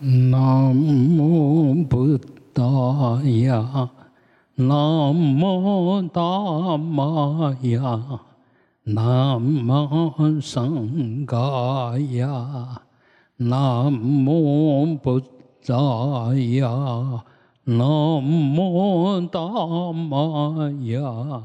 [0.00, 0.72] 南
[1.18, 2.16] 无布
[2.52, 3.90] 达雅，
[4.54, 8.20] 南无达玛雅，
[8.84, 12.80] 南无僧伽呀，
[13.38, 15.20] 南无布
[15.66, 17.24] 达雅，
[17.64, 21.42] 南无达玛雅，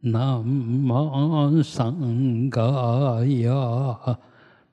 [0.00, 4.18] 南无僧伽雅，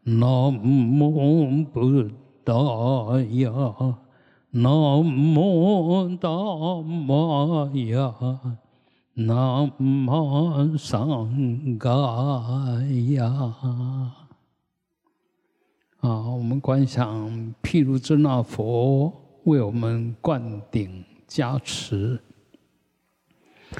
[0.03, 2.26] 南无布。
[2.47, 2.53] 大
[3.31, 3.51] 呀，
[4.51, 4.71] 南
[5.03, 8.15] 无大摩呀，
[9.15, 11.89] 南无桑伽
[13.11, 13.65] 呀。
[15.99, 19.11] 啊，我们观想毗卢遮那佛
[19.43, 22.17] 为我们灌顶加持。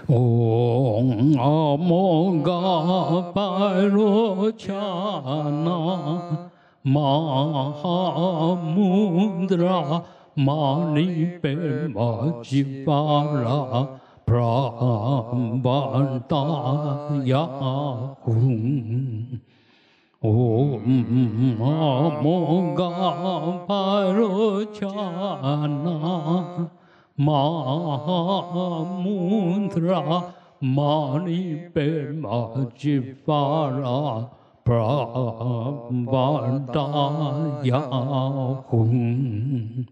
[0.07, 6.51] 嗡阿摩嘎巴罗恰那。
[6.89, 10.01] 玛哈穆德拉
[10.35, 11.53] 玛尼贝
[11.89, 13.85] 玛吉巴拉
[18.23, 18.31] 布
[34.73, 35.05] 拉
[36.05, 36.11] 巴
[36.73, 36.81] 达
[37.63, 37.77] 雅
[38.69, 39.85] 吽，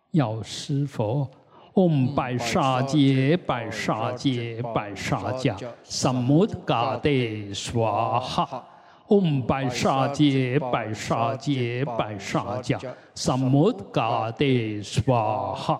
[0.09, 1.29] 药师佛，
[1.75, 5.53] 唵白沙揭白沙揭白沙揭，
[5.83, 7.11] 萨摩嘎德
[7.53, 8.65] 娑哈。
[9.13, 12.75] 嗡白沙揭白沙揭白沙揭，
[13.13, 14.43] 萨摩嘎德
[14.81, 15.79] 娑哈。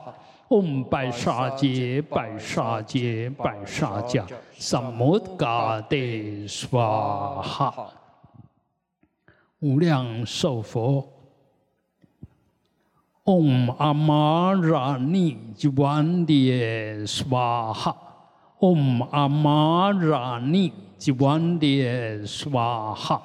[0.49, 4.21] 嗡白沙揭白沙揭白沙揭，
[4.59, 5.97] 萨摩嘎德
[6.47, 7.73] 娑哈。
[9.61, 11.03] 无量寿佛。
[13.23, 17.97] 嗡阿玛拉尼吉万迭娑哈。
[18.59, 20.71] 嗡阿玛拉尼。
[21.03, 23.21] 吉万迭娑哈，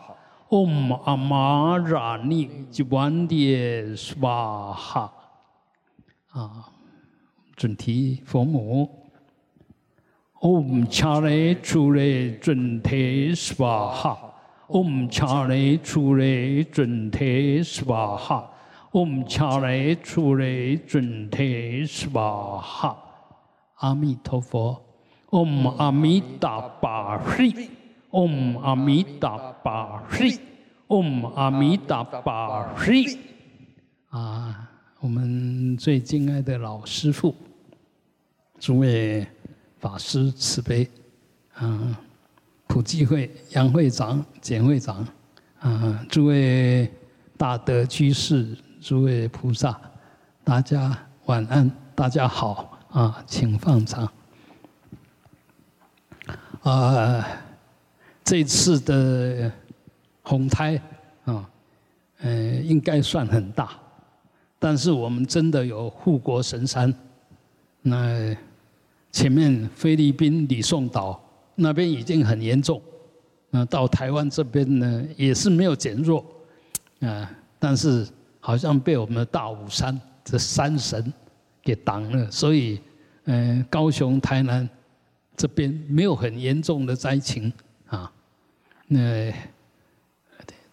[0.48, 5.12] 嗡阿玛拉尼吉万迭娑哈。
[6.30, 6.68] 啊，
[7.54, 8.90] 准提佛母，
[10.40, 14.18] 嗡恰雷出雷准提娑哈，
[14.70, 18.50] 嗡恰雷出雷准提娑哈，
[18.90, 22.98] 嗡恰雷出雷准提娑哈。
[23.76, 24.87] 阿弥陀佛。
[25.30, 27.68] 嗡阿弥达巴嘿，
[28.12, 30.38] 嗡阿弥达巴嘿，
[30.86, 33.04] 嗡阿弥达巴嘿。
[34.08, 37.34] 啊，我们最敬爱的老师父，
[38.58, 39.26] 诸位
[39.78, 40.88] 法师慈悲，
[41.52, 42.00] 啊，
[42.66, 45.06] 普济会杨会长、简会长，
[45.60, 46.90] 啊，诸位
[47.36, 49.78] 大德居士、诸位菩萨，
[50.42, 54.10] 大家晚安，大家好，啊，请放长。
[56.62, 57.24] 啊，
[58.24, 59.50] 这次的
[60.22, 60.80] 洪灾
[61.24, 61.48] 啊，
[62.18, 63.78] 嗯，应该算很大，
[64.58, 66.92] 但是我们真的有护国神山。
[67.80, 68.36] 那
[69.12, 71.18] 前面菲律宾李宋岛
[71.54, 72.82] 那边已经很严重，
[73.50, 76.26] 那到台湾这边呢也是没有减弱，
[77.00, 78.06] 啊，但是
[78.40, 81.10] 好像被我们的大武山这山神
[81.62, 82.80] 给挡了，所以
[83.24, 84.68] 嗯，高雄、台南。
[85.38, 87.50] 这边没有很严重的灾情
[87.86, 88.12] 啊，
[88.88, 89.32] 那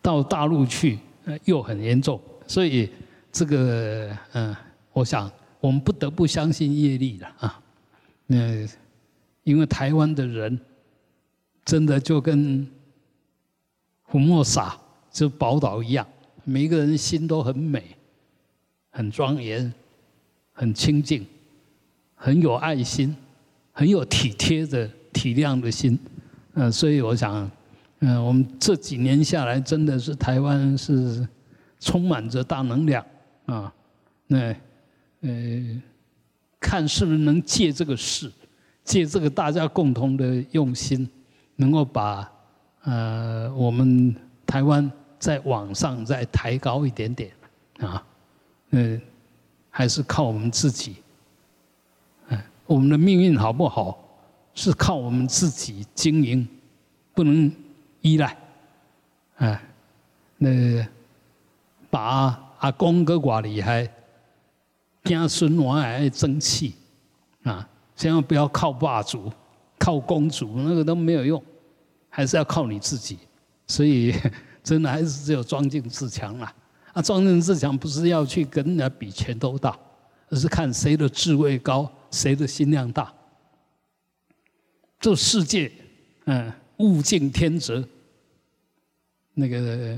[0.01, 0.97] 到大陆去
[1.43, 2.89] 又很严重，所以
[3.31, 4.55] 这个嗯，
[4.91, 7.61] 我想我们不得不相信业力了啊。
[8.25, 8.67] 那
[9.43, 10.59] 因为台湾的人
[11.63, 12.67] 真的就跟
[14.07, 14.75] 福莫萨
[15.11, 16.07] 这宝岛一样，
[16.43, 17.95] 每一个人心都很美、
[18.89, 19.71] 很庄严、
[20.53, 21.23] 很清净、
[22.15, 23.15] 很有爱心。
[23.77, 25.99] 很有体贴的体谅的心，
[26.53, 27.51] 嗯，所以我想，
[27.99, 31.27] 嗯，我们这几年下来，真的是台湾是
[31.81, 33.05] 充满着大能量
[33.47, 33.73] 啊，
[34.27, 34.55] 那
[35.19, 35.81] 呃，
[36.57, 38.31] 看是不是能借这个事，
[38.85, 41.05] 借这个大家共同的用心，
[41.57, 42.31] 能够把
[42.83, 44.89] 呃我们台湾
[45.19, 47.29] 在网上再抬高一点点
[47.79, 48.01] 啊，
[48.69, 49.01] 嗯，
[49.69, 50.95] 还是靠我们自己。
[52.65, 53.97] 我们的命运好不好，
[54.53, 56.47] 是靠我们自己经营，
[57.13, 57.51] 不能
[58.01, 58.37] 依赖。
[59.37, 59.61] 哎，
[60.37, 60.49] 那
[61.89, 63.85] 把阿公哥寡厉害，
[65.03, 66.73] 子孙娃还争气
[67.43, 67.67] 啊！
[67.95, 69.31] 千万不要靠霸主、
[69.77, 71.41] 靠公主，那个都没有用，
[72.09, 73.19] 还是要靠你自己。
[73.67, 74.13] 所以，
[74.63, 76.53] 真的还是只有装进自强啦。
[76.93, 79.77] 啊，装进自强不是要去跟人家比拳头大，
[80.29, 83.13] 而是看谁的智慧高，谁的心量大。
[85.01, 85.69] 这世界，
[86.23, 87.85] 嗯，物竞天择。
[89.33, 89.97] 那个，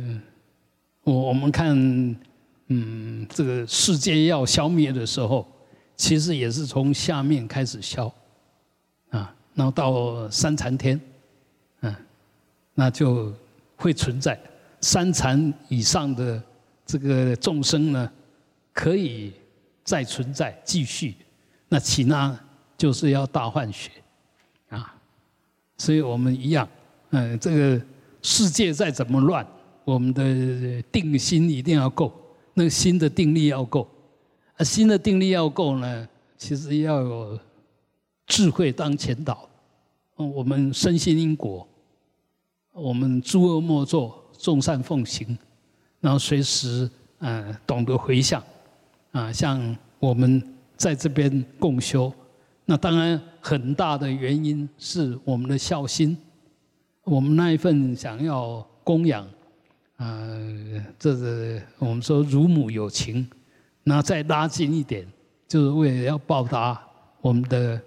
[1.03, 1.77] 我我们看，
[2.69, 5.47] 嗯，这个世界要消灭的时候，
[5.95, 8.11] 其实也是从下面开始消，
[9.11, 10.99] 啊，然后到三残天，
[11.81, 11.95] 嗯，
[12.73, 13.31] 那就
[13.75, 14.37] 会存在
[14.81, 16.41] 三残以上的
[16.83, 18.11] 这个众生呢，
[18.73, 19.31] 可以
[19.83, 21.15] 再存在继续，
[21.69, 22.37] 那其他
[22.77, 23.91] 就是要大换血，
[24.69, 24.95] 啊，
[25.77, 26.67] 所以我们一样，
[27.09, 27.81] 嗯，这个。
[28.23, 29.45] 世界再怎么乱，
[29.85, 32.11] 我们的定心一定要够，
[32.55, 33.87] 那个心的定力要够。
[34.57, 37.39] 啊，心的定力要够呢，其实要有
[38.25, 39.47] 智慧当前导。
[40.17, 41.65] 嗯，我们深信因果，
[42.73, 45.37] 我们诸恶莫作，众善奉行，
[46.01, 48.43] 然后随时嗯懂得回向。
[49.11, 50.43] 啊，像我们
[50.77, 52.13] 在这边共修，
[52.65, 56.17] 那当然很大的原因是我们的孝心。
[57.03, 59.25] 我们那一份想要供养，
[59.95, 63.25] 呃，这是我们说乳母有情，
[63.83, 65.07] 那再拉近一点，
[65.47, 66.81] 就是为了要报答
[67.21, 67.81] 我们的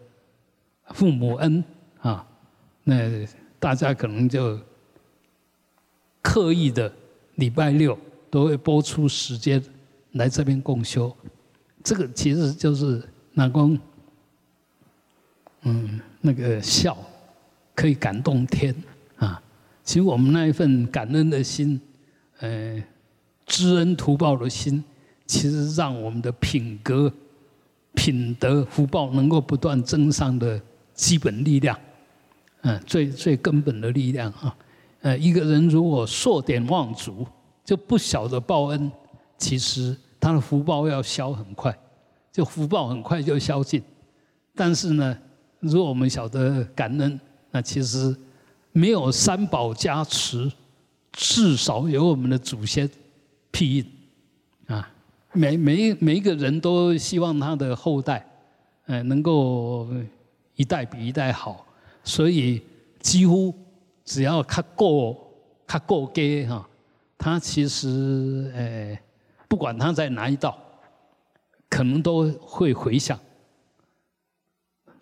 [0.94, 1.62] 父母恩
[2.00, 2.26] 啊。
[2.82, 2.96] 那
[3.58, 4.58] 大家可能就
[6.22, 6.90] 刻意的
[7.34, 7.96] 礼拜六
[8.30, 9.62] 都会播出时间
[10.12, 11.14] 来这边共修，
[11.82, 13.78] 这个其实就是南宫，
[15.62, 16.96] 嗯，那个笑
[17.74, 18.74] 可以感动天。
[19.16, 19.40] 啊，
[19.84, 21.80] 其实我们那一份感恩的心，
[22.38, 22.82] 呃，
[23.46, 24.82] 知恩图报的心，
[25.26, 27.12] 其实让我们的品格、
[27.94, 30.60] 品德、福报能够不断增上的
[30.94, 31.78] 基本力量，
[32.62, 34.56] 嗯，最最根本的力量啊。
[35.02, 37.26] 呃，一个人如果硕典忘祖，
[37.64, 38.90] 就不晓得报恩，
[39.38, 41.76] 其实他的福报要消很快，
[42.30, 43.82] 就福报很快就消尽。
[44.54, 45.18] 但是呢，
[45.58, 47.18] 如果我们晓得感恩，
[47.50, 48.14] 那其实。
[48.72, 50.48] 没有三宝加持，
[51.10, 52.88] 至少有我们的祖先
[53.50, 53.86] 庇荫
[54.68, 54.88] 啊！
[55.32, 58.24] 每每每一个人都希望他的后代，
[58.86, 59.88] 呃，能够
[60.54, 61.66] 一代比一代好，
[62.04, 62.62] 所以
[63.00, 63.52] 几乎
[64.04, 65.18] 只要他过
[65.66, 66.68] 他过街哈，
[67.18, 68.96] 他其实呃，
[69.50, 70.56] 不管他在哪一道，
[71.68, 73.18] 可能都会回向，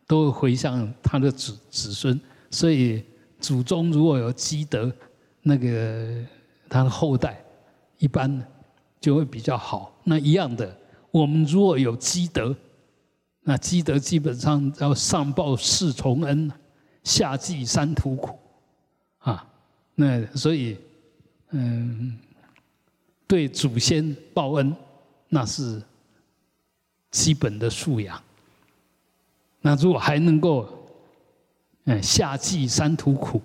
[0.08, 2.18] 都会回向他的子子孙，
[2.50, 3.04] 所以。
[3.40, 4.92] 祖宗如果有积德，
[5.42, 6.26] 那个
[6.68, 7.40] 他的后代
[7.98, 8.44] 一般
[9.00, 9.96] 就会比较好。
[10.02, 10.76] 那一样的，
[11.12, 12.52] 我们如果有积德，
[13.42, 16.50] 那积德基本上要上报四重恩，
[17.04, 18.36] 下济三途苦，
[19.18, 19.48] 啊，
[19.94, 20.76] 那所以
[21.50, 22.18] 嗯，
[23.28, 24.74] 对祖先报恩
[25.28, 25.80] 那是
[27.12, 28.20] 基本的素养。
[29.60, 30.74] 那如果还能够。
[31.90, 33.40] 嗯，下济三途苦，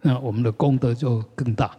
[0.00, 1.76] 那我们的功德就更大。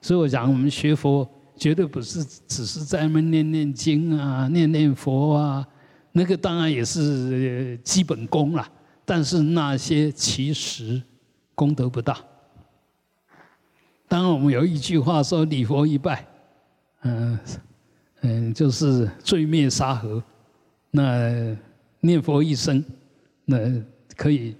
[0.00, 5.68] 所以我讲，我们学佛绝对不是只是在那念念经啊、念念佛啊，
[6.12, 8.66] 那个当然也是基本功啦。
[9.04, 11.02] 但是那些其实
[11.54, 12.16] 功德不大。
[14.08, 16.26] 当然，我们有一句话说：“礼佛一拜，
[17.02, 17.38] 嗯
[18.22, 20.22] 嗯，就是罪灭沙河。”
[20.90, 21.56] 那
[22.00, 22.84] 念佛一生，
[23.44, 23.58] 那
[24.16, 24.56] 可以。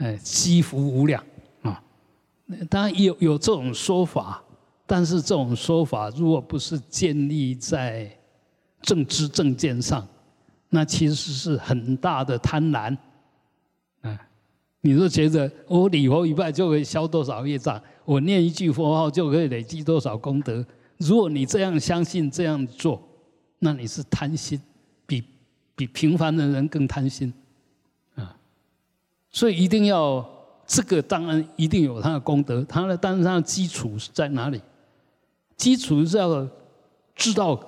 [0.00, 1.20] 哎，积福无量
[1.62, 1.82] 啊！
[2.70, 4.40] 当然有有这种说法，
[4.86, 8.08] 但是这种说法如果不是建立在
[8.80, 10.06] 正知正见上，
[10.68, 12.96] 那其实是很大的贪婪。
[14.02, 14.16] 啊，
[14.82, 20.64] 你说觉得我礼佛一拜就可以消多少业障，我念一句佛号就可以累积多少功德？
[20.98, 23.02] 如果你这样相信、这样做，
[23.60, 24.60] 那你是贪心，
[25.06, 25.24] 比
[25.74, 27.32] 比平凡的人更贪心。
[28.14, 28.36] 啊
[29.30, 30.28] 所以一定要
[30.66, 32.64] 这个，当然一定有他的功德。
[32.64, 34.60] 他的当然基础是在哪里？
[35.56, 36.48] 基础是要
[37.14, 37.60] 知道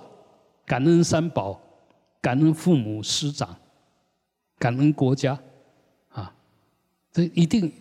[0.64, 1.60] 感恩三宝，
[2.20, 3.56] 感恩父母师长，
[4.58, 5.38] 感恩国家，
[6.10, 6.32] 啊，
[7.12, 7.72] 这一定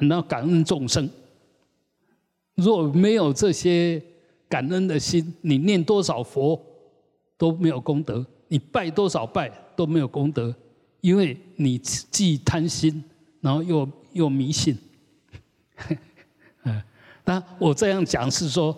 [0.00, 1.08] 要感恩众生。
[2.54, 4.02] 若没有这些
[4.52, 6.60] 感恩的心，你念多少佛
[7.38, 10.54] 都没有功德，你拜多少拜都没有功德，
[11.00, 13.02] 因为你既贪心，
[13.40, 14.76] 然后又又迷信。
[16.64, 16.82] 嗯，
[17.24, 18.76] 那我这样讲是说，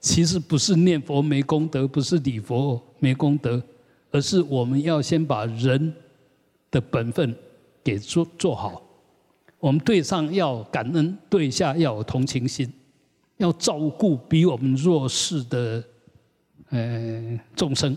[0.00, 3.62] 其实不是念佛没功德，不是礼佛没功德，
[4.10, 5.94] 而是我们要先把人
[6.70, 7.36] 的本分
[7.84, 8.82] 给做做好。
[9.58, 12.72] 我们对上要感恩，对下要有同情心。
[13.40, 15.82] 要照顾比我们弱势的
[16.68, 17.96] 呃众生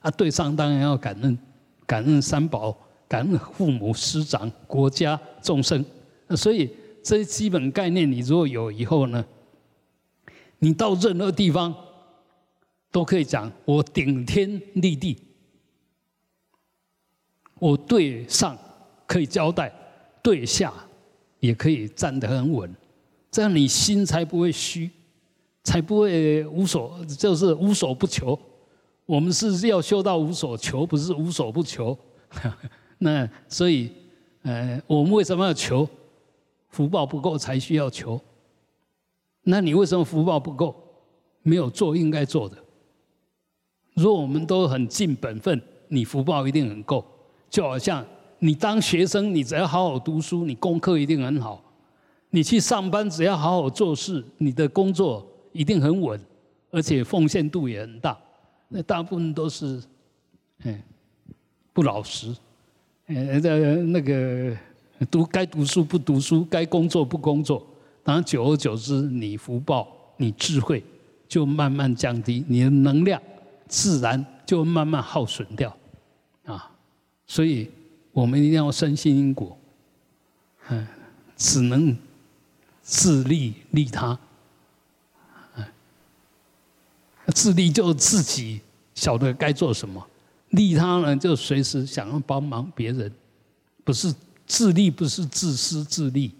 [0.00, 1.36] 啊，对上当然要感恩，
[1.84, 2.76] 感恩三宝，
[3.08, 5.84] 感恩父母师长、国家众生。
[6.36, 6.70] 所以
[7.02, 9.24] 这些基本概念，你如果有以后呢，
[10.60, 11.74] 你到任何地方
[12.92, 15.18] 都可以讲我顶天立地，
[17.58, 18.56] 我对上
[19.08, 19.72] 可以交代，
[20.22, 20.72] 对下
[21.40, 22.72] 也可以站得很稳。
[23.34, 24.88] 这样你心才不会虚，
[25.64, 28.38] 才不会无所，就是无所不求。
[29.06, 31.98] 我们是要修到无所求，不是无所不求。
[32.98, 33.90] 那所以，
[34.42, 35.88] 呃，我们为什么要求？
[36.68, 38.20] 福报不够才需要求。
[39.42, 40.72] 那你为什么福报不够？
[41.42, 42.56] 没有做应该做的。
[43.94, 47.04] 如果我们都很尽本分，你福报一定很够。
[47.50, 48.06] 就好像
[48.38, 51.60] 你当学生，你只要好好读书，你功课一定很好。
[52.34, 56.20] 你去上班，只要好好做事，你的工作一定很稳，
[56.72, 58.18] 而且奉献度也很大。
[58.66, 59.80] 那大部分都是，
[60.64, 60.82] 嗯，
[61.72, 62.34] 不老实，
[63.06, 64.52] 呃，这那个
[65.08, 67.64] 读该读书不读书，该工作不工作。
[68.02, 69.86] 当然，久而久之，你福报、
[70.16, 70.82] 你智慧
[71.28, 73.22] 就慢慢降低，你的能量
[73.68, 75.72] 自然就慢慢耗损掉，
[76.46, 76.68] 啊，
[77.28, 77.70] 所以
[78.10, 79.56] 我们一定要深信因果，
[80.70, 80.84] 嗯，
[81.36, 81.96] 只能。
[82.86, 84.16] 自利利他，
[87.34, 88.60] 自利就自己
[88.94, 90.06] 晓得该做什么，
[90.50, 93.10] 利他呢就随时想要帮忙别人，
[93.82, 94.14] 不是
[94.46, 96.30] 自利，不是自私自利，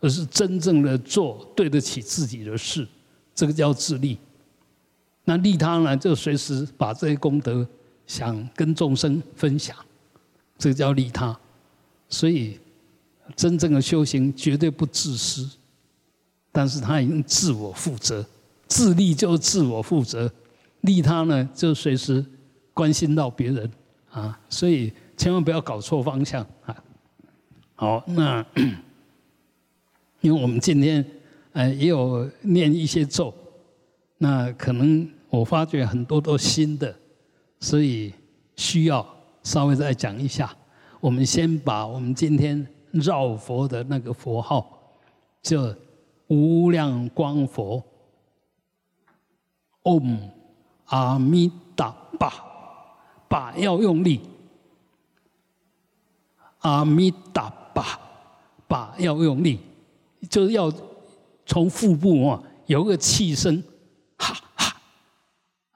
[0.00, 2.86] 而是真正的做对得起自己的事，
[3.34, 4.18] 这个叫自利。
[5.24, 7.66] 那利他呢，就随时把这些功德
[8.06, 9.74] 想跟众生分享，
[10.58, 11.34] 这个叫利他。
[12.10, 12.60] 所以
[13.34, 15.48] 真正的修行绝对不自私。
[16.54, 18.22] 但是他已经自我负责，
[18.68, 20.30] 自利就自我负责，
[20.82, 22.22] 利他呢就随时
[22.74, 23.70] 关心到别人
[24.10, 26.84] 啊，所以千万不要搞错方向啊。
[27.74, 28.44] 好，那
[30.20, 31.02] 因为我们今天
[31.52, 33.32] 呃也有念一些咒，
[34.18, 36.94] 那可能我发觉很多都新的，
[37.60, 38.12] 所以
[38.56, 39.06] 需要
[39.42, 40.54] 稍微再讲一下。
[41.00, 44.78] 我们先把我们今天绕佛的那个佛号
[45.42, 45.74] 就。
[46.32, 47.84] 无量光佛
[49.82, 50.30] ，Om
[50.86, 52.32] 阿弥达巴，
[53.28, 54.18] 巴要用力，
[56.60, 58.00] 阿弥达巴，
[58.66, 59.60] 巴要用力，
[60.30, 60.72] 就是要
[61.44, 63.62] 从腹部啊有个气声，
[64.16, 64.74] 哈哈，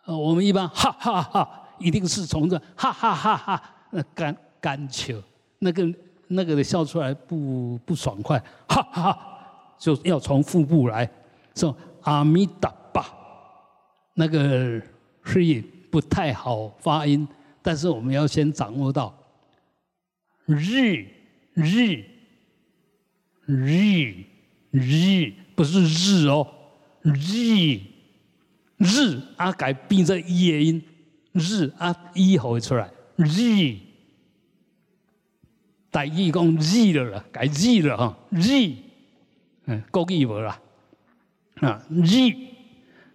[0.07, 5.23] 呃，我们一般哈哈哈，一定是从这哈哈哈哈那干干球，
[5.59, 5.95] 那个
[6.29, 9.33] 那个的笑出来不不爽快，哈哈哈。
[9.78, 11.11] 就要从腹部来，
[11.54, 13.04] 说阿弥达巴，
[14.14, 14.80] 那个
[15.25, 17.26] 所以不太好发音，
[17.62, 19.16] 但是我们要先掌握到
[20.47, 21.06] 日
[21.52, 22.04] 日
[23.45, 24.25] 日
[24.71, 26.47] 日不是日哦，
[27.02, 27.80] 日
[28.78, 30.83] 日啊改变这夜音，
[31.33, 33.76] 日啊一吼出来日，
[35.90, 38.86] 大意讲日了了，改日了哈日。
[39.66, 40.61] 嗯，够义无啦，
[41.56, 42.32] 啊日，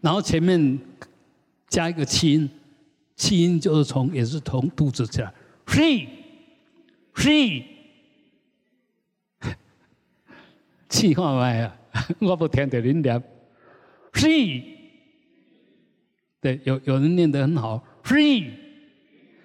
[0.02, 0.78] 然后前面
[1.68, 2.50] 加一个气音，
[3.16, 5.34] 气音就是从也是从肚子起来
[5.68, 7.64] ，she，she，
[10.90, 11.78] 气化麦啊，
[12.20, 13.24] 我不听得人念
[14.14, 14.62] ，she，
[16.42, 18.52] 对，有有人念得很好，she，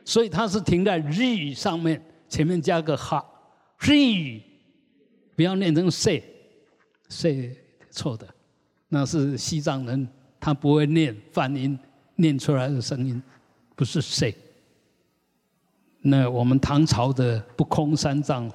[0.05, 3.25] 所以它是停在日上面，前面加个哈
[3.79, 4.41] ，she，
[5.37, 6.21] 不要念成 say。
[7.09, 7.55] 是
[7.91, 8.27] 错的，
[8.89, 10.09] 那是西藏人，
[10.41, 11.79] 他不会念梵音，
[12.17, 13.23] 念出来的声音
[13.75, 14.35] 不是谁。
[16.03, 18.51] 那我们唐朝的不空三藏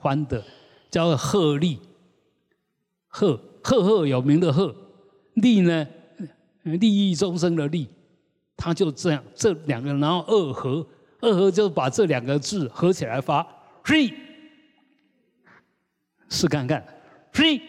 [0.00, 0.44] 翻的
[0.90, 1.78] 叫鹤立，
[3.08, 4.74] 鹤赫赫有名的鹤，
[5.34, 5.86] 利呢
[6.62, 7.88] 利益众生的利，
[8.56, 10.86] 他就这样这两个，然后二合，
[11.20, 13.46] 二合就把这两个字合起来发
[13.84, 14.12] 睡，
[16.28, 16.84] 试看看，
[17.32, 17.60] 睡。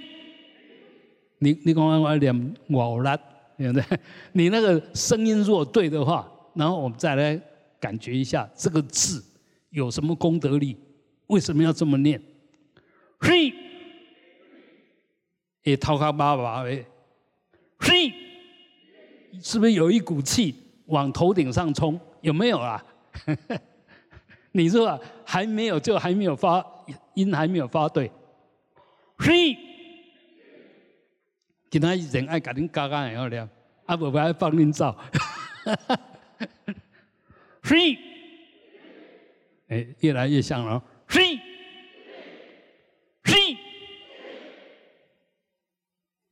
[1.43, 3.19] 你你刚刚我念我啦，
[3.57, 3.99] 对不对？
[4.31, 7.39] 你那个声音如果对的话，然后我们再来
[7.79, 9.21] 感觉一下这个字
[9.69, 10.77] 有什么功德力，
[11.27, 12.21] 为什么要这么念？
[13.19, 13.53] 嘿，
[15.63, 16.85] 也掏开爸爸的，
[17.79, 18.13] 嘿，
[19.41, 21.99] 是不是有一股气往头顶上冲？
[22.21, 22.83] 有没有啊？
[24.53, 26.65] 你说还没有，就还没有发
[27.15, 28.09] 音，还没有发对。
[29.17, 29.57] 嘿，
[31.73, 33.49] 今他人爱甲恁加加很好了，
[33.87, 34.95] 啊不不爱放恁走。
[37.63, 37.75] 是，
[39.69, 40.83] 哎，越来越像了。
[41.07, 41.19] 是，
[43.23, 43.35] 是，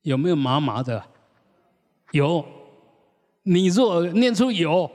[0.02, 1.04] 有没有麻麻的？
[2.12, 2.46] 有。
[3.42, 4.88] 你若念出有。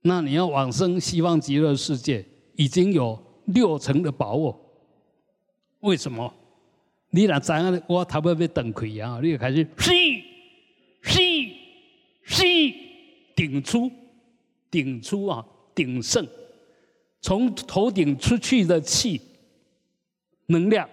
[0.00, 4.60] 那你要往生西方极乐世界，已经有六成的把握。
[5.82, 6.34] 为什么？
[7.14, 10.24] 你若知影我头要要等开啊，你就开始吸
[11.02, 11.56] 吸
[12.24, 12.74] 吸，
[13.36, 13.90] 顶出
[14.70, 16.26] 顶出啊，顶盛，
[17.20, 19.20] 从头顶出去的气
[20.46, 20.88] 能量，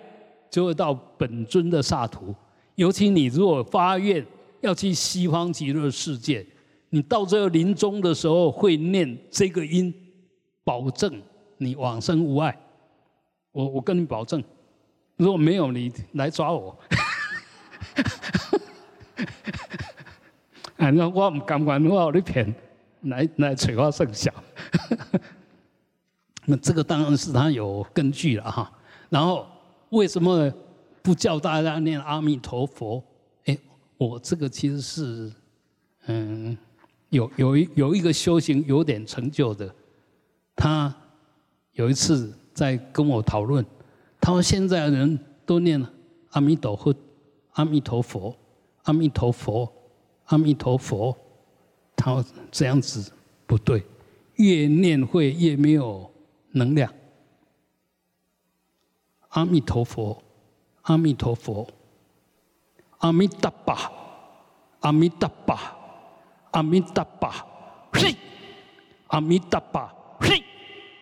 [0.52, 2.36] 就会到本尊的萨图。
[2.76, 4.26] 尤其你如果发愿
[4.62, 6.46] 要去西方极乐世界。
[6.92, 9.94] 你到最后临终的时候会念这个音，
[10.64, 11.22] 保证
[11.58, 12.60] 你往生无碍。
[13.52, 14.44] 我我跟你保证，
[15.20, 16.80] 如果没有你来抓我，
[20.78, 22.56] 啊， 那我唔敢管，我有你骗，
[23.02, 24.34] 来来催我生效。
[26.48, 28.72] 那这个当然是他有根据了哈。
[29.10, 29.46] 然后
[29.90, 30.50] 为什么
[31.04, 33.04] 不叫大家念阿弥陀佛？
[33.44, 33.58] 哎，
[33.98, 35.32] 我这个其实是
[36.06, 36.58] 嗯。
[37.10, 39.74] 有有一有一个修行有点成就的，
[40.56, 40.96] 他
[41.72, 43.66] 有一次在跟我讨论，
[44.20, 45.86] 他说现在人都念
[46.32, 46.96] 阿弥陀佛，
[47.54, 48.36] 阿弥陀佛，
[48.84, 49.72] 阿弥陀佛，
[50.26, 51.18] 阿弥陀佛，
[51.96, 53.12] 他说这样子
[53.46, 53.84] 不对，
[54.36, 56.10] 越念会越没有
[56.52, 56.94] 能量。
[59.30, 60.22] 阿弥陀佛，
[60.84, 61.68] 阿弥陀佛，
[63.00, 63.92] 阿弥达巴，
[64.82, 65.76] 阿弥达巴。
[66.52, 67.46] 阿弥达巴，
[67.94, 68.16] 嘿，
[69.10, 70.44] 阿弥达巴，嘿，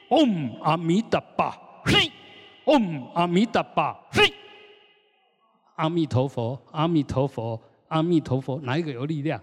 [0.09, 2.11] 嗡，阿弥达巴，嘿，
[2.67, 4.31] 嗡，阿弥达巴，嘿，
[5.75, 9.41] 阿弥陀佛，阿弥陀佛，阿弥陀佛，哪一个有力量？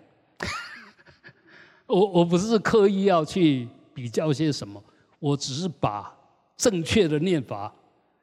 [1.86, 4.82] 我我不是刻意要去比较些什么，
[5.18, 6.14] 我只是把
[6.56, 7.72] 正确的念法，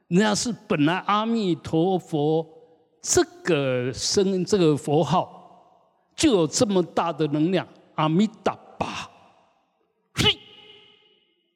[0.08, 2.48] 人家是本来阿弥陀佛
[3.02, 5.40] 这个声这个佛号。
[6.14, 9.10] 就有这么大的能量，阿弥达巴，
[10.14, 10.38] 嘿，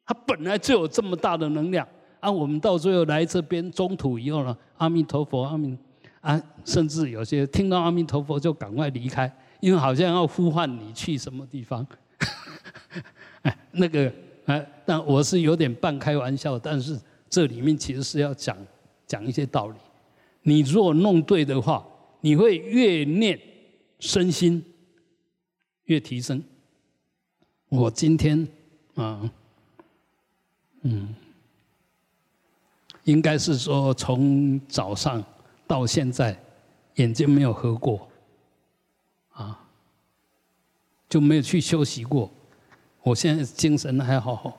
[0.05, 1.88] 他本来就有这么大的能量。
[2.25, 5.77] 啊，我们到最后来这边中途以后呢，阿弥陀佛，阿弥
[6.21, 11.85] 啊，甚至有些听到阿弥陀佛就赶快离开，因为好像要呼唤你去什么地方。
[13.43, 14.11] 哎，那个
[14.45, 18.57] 哎，但我是有点半开玩笑，但是这里面其实是要讲
[19.05, 19.77] 讲一些道理。
[20.41, 21.85] 你如果弄对的话，
[22.21, 23.39] 你会越念。
[23.97, 24.61] 身心
[25.85, 26.43] 越提升，
[27.69, 28.45] 我今天
[28.93, 29.31] 啊，
[30.81, 31.15] 嗯，
[33.05, 35.23] 应该是说从早上
[35.65, 36.37] 到现在，
[36.95, 38.07] 眼睛没有合过，
[39.31, 39.59] 啊，
[41.09, 42.29] 就没有去休息过。
[43.01, 44.57] 我现在精神还好好。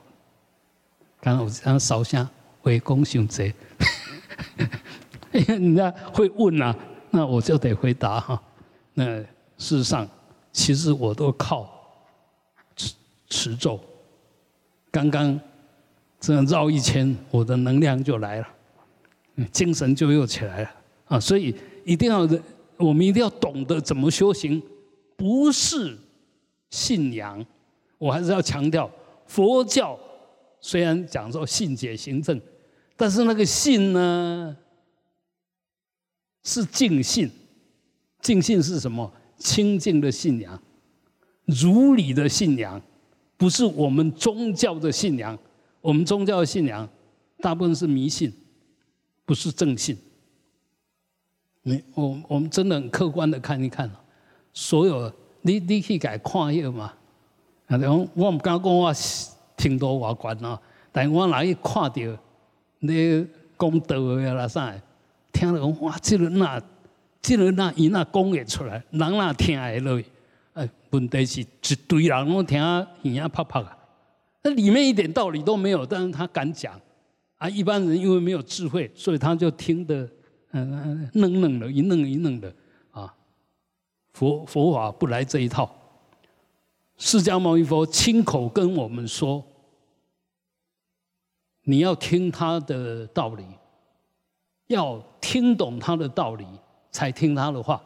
[1.19, 2.27] 刚刚我刚烧香
[2.61, 3.43] 回宫行者，
[5.33, 6.75] 因为人家会问啊，
[7.11, 8.41] 那我就得回答哈。
[8.93, 9.19] 那
[9.57, 10.07] 事实上，
[10.53, 11.69] 其实我都靠
[12.75, 12.93] 持
[13.27, 13.79] 持咒。
[14.89, 15.37] 刚刚
[16.19, 18.47] 这样绕一圈，我的能量就来了，
[19.51, 20.71] 精神就又起来了
[21.05, 21.19] 啊！
[21.19, 22.27] 所以一定要，
[22.77, 24.61] 我们一定要懂得怎么修行，
[25.15, 25.97] 不是
[26.69, 27.45] 信仰。
[27.97, 28.89] 我还是要强调，
[29.25, 29.97] 佛教
[30.59, 32.39] 虽然讲说信解行正，
[32.95, 34.55] 但是那个信呢，
[36.43, 37.29] 是净信。
[38.21, 39.11] 净信是什么？
[39.37, 40.59] 清净的信仰，
[41.45, 42.81] 如理的信仰，
[43.37, 45.37] 不是我们宗教的信仰。
[45.87, 46.85] 我们宗教信仰
[47.39, 48.29] 大部分是迷信，
[49.23, 49.97] 不是正信。
[51.61, 53.89] 你我我们真的很客观的看一看，
[54.51, 55.09] 所有
[55.43, 56.93] 你你去改看一嘛？
[57.67, 58.93] 啊，讲我唔敢讲我
[59.55, 62.01] 听多话关啊，但我哪一看到
[62.79, 63.25] 你
[63.57, 64.75] 讲道的啦啥，
[65.31, 66.61] 听了讲哇，这个那。
[67.19, 70.01] 即个那伊那讲会出来，人那听会落。
[70.53, 72.85] 哎，问题是一堆人拢听耳
[73.21, 73.76] 啊啪啪啊，
[74.47, 76.79] 那里面一点道理都没有，但是他敢讲，
[77.35, 80.09] 啊，一般人因为没有智慧，所以他就听得
[80.51, 82.53] 嗯愣愣的，一愣一愣的
[82.91, 83.13] 啊。
[84.13, 85.69] 佛佛法不来这一套，
[86.95, 89.43] 释迦牟尼佛亲口跟我们说，
[91.63, 93.43] 你要听他的道理，
[94.67, 96.45] 要听懂他的道理，
[96.89, 97.83] 才听他的话。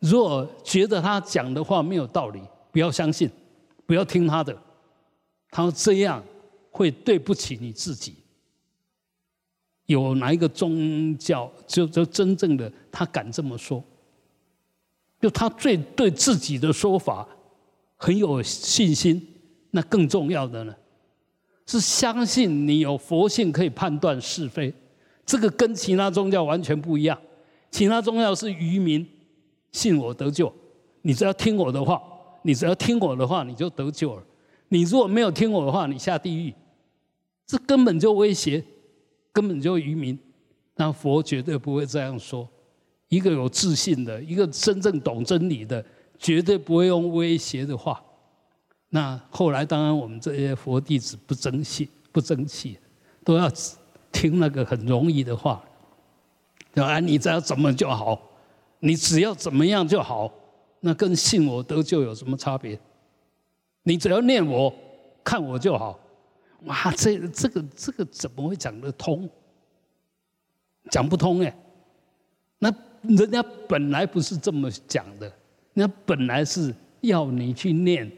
[0.00, 3.30] 如果觉得他讲的话没有道理，不要相信，
[3.86, 4.56] 不要听他的。
[5.50, 6.22] 他说这样
[6.70, 8.14] 会对不起你自己。
[9.86, 13.82] 有哪一个宗教就就真正的他敢这么说？
[15.20, 17.28] 就他最对自己的说法
[17.96, 19.26] 很有信心。
[19.72, 20.74] 那更重要的呢，
[21.66, 24.72] 是相信你有佛性可以判断是非。
[25.24, 27.16] 这个跟其他宗教完全不一样。
[27.70, 29.06] 其他宗教是愚民。
[29.72, 30.52] 信我得救，
[31.02, 32.02] 你只要听我的话，
[32.42, 34.22] 你只要听我的话，你就得救了。
[34.70, 36.54] 你如果没有听我的话，你下地狱，
[37.46, 38.64] 这根本就威胁，
[39.32, 40.18] 根本就愚民。
[40.76, 42.48] 那佛绝对不会这样说。
[43.08, 45.84] 一个有自信的，一个真正懂真理的，
[46.18, 48.00] 绝对不会用威胁的话。
[48.88, 52.78] 那后来当然我们这些佛弟子不争气，不争气，
[53.24, 53.50] 都要
[54.12, 55.62] 听那个很容易的话，
[56.72, 57.00] 对吧？
[57.00, 58.20] 你只要怎么就好。
[58.82, 60.32] 你只要怎么样就好，
[60.80, 62.80] 那跟信我得救有什么差别？
[63.90, 64.72] 你只要念我，
[65.24, 65.98] 看我就好。
[66.66, 69.28] 哇，这这个这个怎么会讲得通？
[70.88, 71.52] 讲不通哎。
[72.60, 72.72] 那
[73.02, 75.26] 人家本来不是这么讲的，
[75.74, 78.08] 人家本来是要你去念，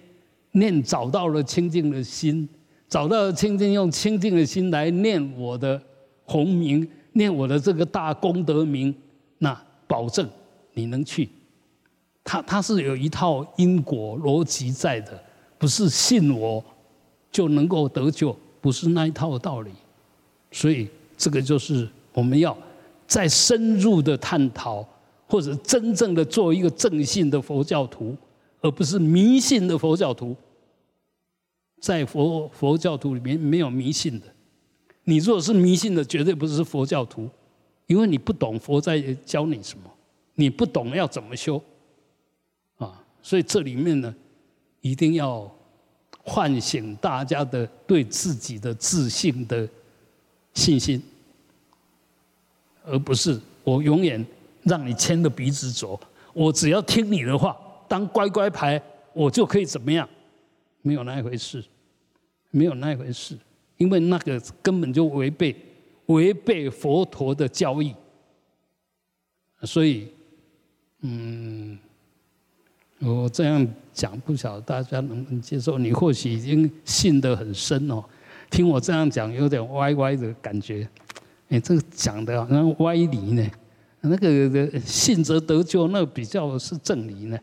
[0.50, 2.46] 念找到了清净的心，
[2.86, 5.80] 找到了清净，用清净的心来念我的
[6.24, 8.94] 洪名，念我的这个大功德名，
[9.38, 10.28] 那保证。
[10.74, 11.30] 你能去，
[12.22, 15.18] 他他是有一套因果逻辑在的，
[15.62, 16.62] 不是信我
[17.30, 19.70] 就能够得救，不是那一套道理。
[20.50, 22.58] 所以这个就是我们要
[23.06, 24.84] 再深入的探讨，
[25.28, 28.16] 或者真正的做一个正信的佛教徒，
[28.60, 30.34] 而不是迷信的佛教徒。
[31.80, 34.26] 在佛佛教徒里面没有迷信的，
[35.04, 37.30] 你如果是迷信的，绝对不是佛教徒，
[37.86, 39.84] 因为你不懂佛在教你什么。
[40.34, 41.62] 你不懂要怎么修，
[42.78, 44.12] 啊，所以这里面呢，
[44.82, 45.50] 一定要
[46.22, 49.66] 唤醒大家的对自己的自信的
[50.52, 51.02] 信心，
[52.84, 54.24] 而不是我永远
[54.64, 55.98] 让你牵着鼻子走，
[56.34, 57.56] 我只要听你的话，
[57.88, 58.80] 当乖乖牌，
[59.14, 60.06] 我就可以怎么样？
[60.82, 61.64] 没有那一回事，
[62.50, 63.38] 没有那一回事，
[63.78, 65.56] 因为那个根本就违背
[66.06, 67.94] 违背佛陀的教义，
[69.62, 70.08] 所以。
[71.04, 71.76] 嗯，
[73.04, 75.76] 我这样讲不晓得大家能不能接受？
[75.76, 78.02] 你或许已经信得很深哦，
[78.48, 80.88] 听我这样讲有点歪歪的感觉。
[81.48, 83.44] 哎，这个讲的好像歪理呢。
[84.02, 87.38] 那个信则得救，那比较是正理呢。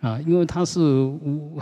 [0.00, 1.60] 啊，因为他是无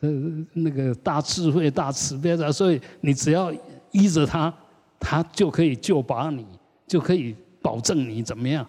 [0.00, 0.10] 呃
[0.52, 3.52] 那个大智慧、大慈悲的，所以你只要
[3.92, 4.52] 依着他，
[4.98, 6.44] 他就可以救拔你，
[6.86, 8.66] 就可以保证你怎么样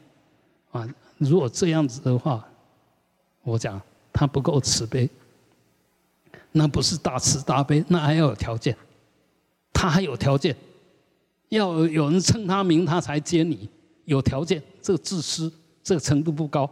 [0.72, 0.88] 啊？
[1.18, 2.46] 如果这样子的话，
[3.48, 3.82] 我讲
[4.12, 5.10] 他不够慈悲，
[6.52, 8.76] 那不是大慈大悲，那还要有条件，
[9.72, 10.54] 他还有条件，
[11.48, 13.70] 要有人称他名，他才接你，
[14.04, 15.50] 有条件，这个自私，
[15.82, 16.70] 这个程度不高。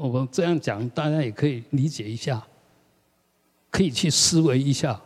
[0.00, 2.44] 我们这样讲，大家也可以理解一下，
[3.70, 5.00] 可以去思维一下。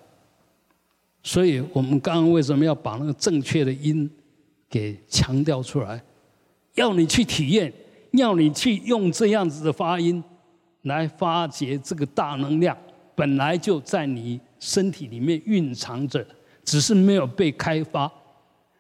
[1.23, 4.11] 所以我们刚刚为什么要把那个正确的因
[4.71, 6.03] 给强调出来？
[6.77, 7.71] 要你去体验，
[8.13, 10.23] 要你去用这样子的发音
[10.83, 12.77] 来发掘这个大能量，
[13.15, 16.27] 本来就在你身体里面蕴藏着，
[16.65, 18.11] 只是没有被开发。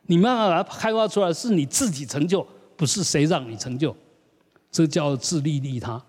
[0.06, 3.94] 你慢慢把它开发出来，是你自己成就，不是谁让你成就。
[4.70, 6.02] 这叫自利利他，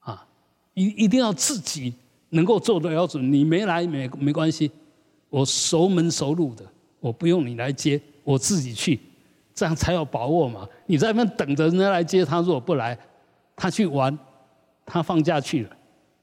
[0.00, 0.26] 啊，
[0.74, 1.94] 一一定要自己
[2.30, 3.32] 能够做得了准。
[3.32, 4.70] 你没来没没关系，
[5.28, 6.64] 我熟门熟路的，
[7.00, 9.00] 我不用你来接，我自己去。
[9.54, 10.68] 这样才有把握嘛？
[10.86, 12.98] 你在那边等着人家来接他，如果不来，
[13.54, 14.16] 他去玩，
[14.86, 15.70] 他放假去了，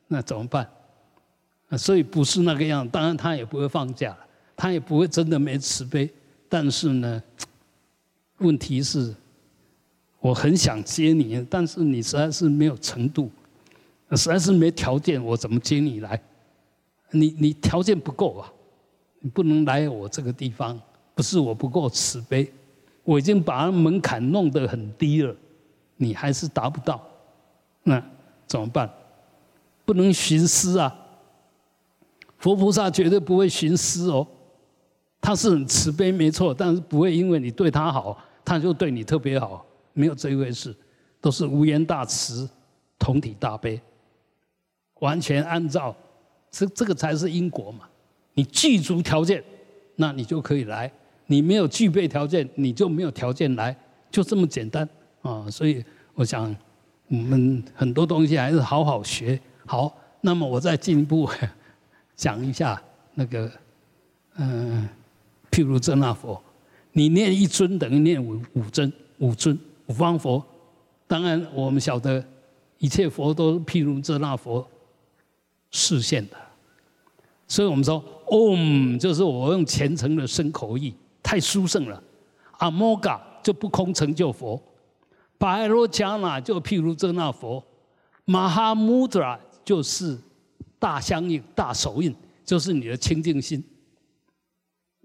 [0.08, 0.68] 那怎么办？
[1.78, 2.88] 所以不是那个样。
[2.90, 4.18] 当然他也不会放假，
[4.56, 6.10] 他也不会真的没慈悲。
[6.50, 7.22] 但是呢，
[8.38, 9.14] 问题是，
[10.20, 13.30] 我很想接你，但是你实在是没有程度，
[14.12, 16.20] 实在是没条件，我怎么接你来？
[17.12, 18.52] 你你条件不够啊，
[19.20, 20.80] 你不能来我这个地方，
[21.14, 22.52] 不是我不够慈悲。
[23.08, 25.34] 我已经把门槛弄得很低了，
[25.96, 27.02] 你还是达不到，
[27.84, 28.04] 那
[28.46, 28.92] 怎么办？
[29.86, 30.94] 不能徇私啊！
[32.38, 34.28] 佛菩萨绝对不会徇私哦，
[35.22, 40.76] 他是很慈悲没错，但是不会因为你对他好，他就对你特别好，没有这一回事，
[41.22, 42.50] 都是无言大慈，
[43.00, 43.80] 同体大悲，
[45.00, 45.96] 完全按照
[46.52, 47.88] 这这个才是因果嘛。
[48.34, 49.42] 你具足条件，
[49.96, 50.92] 那你就可以来；
[51.28, 53.76] 你没有具备条件，你就没有条件来，
[54.10, 54.88] 就这么简单
[55.22, 55.50] 啊。
[55.50, 55.84] 所以
[56.16, 56.54] 我想，
[57.08, 59.40] 我们很多东西还是好好学。
[59.66, 61.30] 好，那么我再进一步
[62.16, 62.82] 讲一下
[63.14, 63.52] 那个，
[64.38, 64.90] 嗯。
[65.50, 66.40] 譬如真那佛，
[66.92, 70.46] 你念一尊等于念五五尊，五尊五方佛。
[71.08, 72.24] 当然，我们晓得
[72.78, 74.68] 一切佛都譬如真那佛
[75.72, 76.38] 示现的。
[77.48, 80.94] 所以我们说，Om 就是我用虔诚的声口意，
[81.28, 82.02] 太殊胜了。
[82.60, 84.58] 阿摩嘎就不空成就佛，
[85.38, 87.62] 白罗迦那就譬如这那佛，
[88.24, 90.18] 马哈穆德拉就是
[90.80, 93.62] 大相应、大手印，就是你的清净心。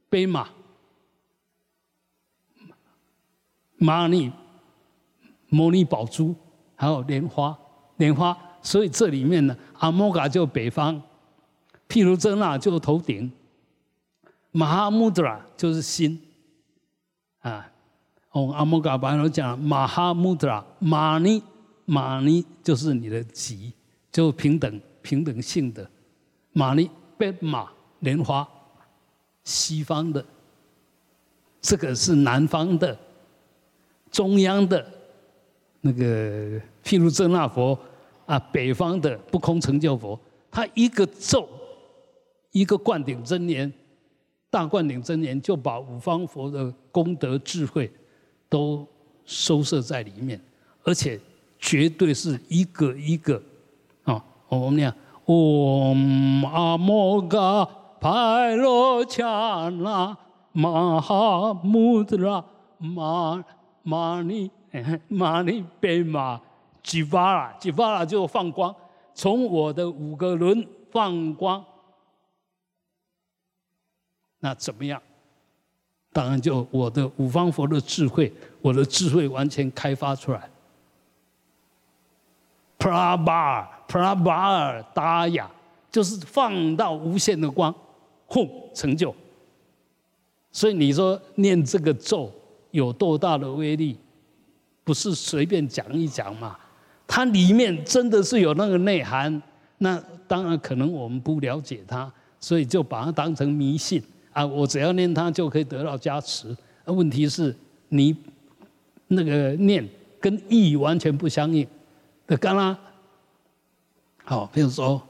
[0.08, 0.48] 悲马、
[3.76, 4.30] 玛尼、
[5.48, 6.32] 摩尼宝珠，
[6.76, 7.58] 还有莲花、
[7.96, 8.38] 莲花。
[8.62, 11.02] 所以这里面呢，阿摩嘎就北方，
[11.88, 13.32] 譬如这那就头顶，
[14.52, 16.20] 马哈穆德拉就是心，
[17.40, 17.68] 啊，
[18.30, 21.42] 哦，阿摩嘎巴罗讲马哈穆德拉，玛尼
[21.84, 23.72] 玛尼就是你的极，
[24.12, 25.90] 就平等平等性的。
[26.52, 26.88] 玛尼
[27.18, 28.48] 贝马莲花。
[29.44, 30.24] 西方的，
[31.60, 32.96] 这个是南方的，
[34.08, 34.86] 中央的，
[35.80, 37.76] 那个譬如真那佛
[38.24, 40.16] 啊，北方的不空成就佛，
[40.48, 41.48] 他一个咒，
[42.52, 43.72] 一个灌顶真言，
[44.52, 47.90] 大灌顶真言就把五方佛的功德智慧
[48.50, 48.86] 都
[49.24, 50.38] 收摄在里面，
[50.84, 51.18] 而且
[51.58, 53.42] 绝对是一个一个
[54.04, 57.66] 啊，我们讲嗡阿摩嘎。
[57.98, 60.14] 派罗恰那
[60.50, 62.44] 玛哈穆德拉
[62.76, 63.44] 玛
[63.84, 64.50] 玛尼
[65.06, 66.40] 玛尼贝玛
[66.82, 68.74] 吉巴拉吉巴拉就放光，
[69.14, 71.64] 从我的五个轮放光，
[74.44, 75.00] 那怎么样？
[76.12, 80.50] 当然就我的五方佛的智慧，我的智慧完全开发出来。
[82.76, 85.48] 普拉巴尔普拉巴尔达雅
[85.90, 87.72] 就是放到无限的光。
[88.26, 89.14] 轰成就，
[90.50, 92.32] 所以你说念这个咒
[92.70, 93.98] 有多大的威力？
[94.84, 96.58] 不是随便讲一讲嘛？
[97.06, 99.42] 它里面真的是有那个内涵。
[99.78, 104.02] 那当然可能我们不了解它，所以就把它当成迷信
[104.32, 104.44] 啊！
[104.44, 106.56] 我只要念它就可以得到加持。
[106.86, 107.54] 问题是
[107.88, 108.16] 你
[109.08, 109.88] 那个念
[110.20, 111.66] 跟意完全不相应。
[112.26, 112.78] 那干啦
[114.24, 115.02] 好，比如说